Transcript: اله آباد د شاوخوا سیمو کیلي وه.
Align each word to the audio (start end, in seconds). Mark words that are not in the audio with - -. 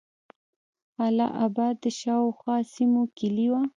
اله 1.05 1.27
آباد 1.45 1.75
د 1.83 1.85
شاوخوا 1.99 2.57
سیمو 2.73 3.03
کیلي 3.17 3.47
وه. 3.51 3.61